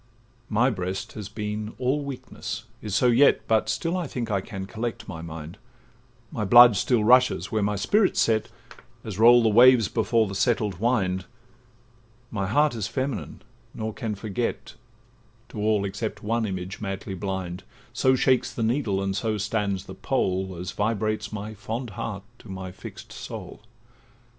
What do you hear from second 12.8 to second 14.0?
feminine, nor